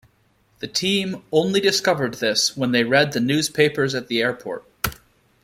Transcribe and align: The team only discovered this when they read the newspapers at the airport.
The 0.61 0.67
team 0.67 1.21
only 1.31 1.59
discovered 1.61 2.15
this 2.15 2.57
when 2.57 2.71
they 2.71 2.83
read 2.83 3.11
the 3.11 3.19
newspapers 3.19 3.93
at 3.93 4.07
the 4.07 4.23
airport. 4.23 4.63